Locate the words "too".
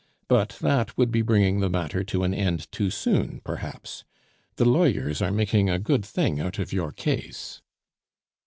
2.71-2.89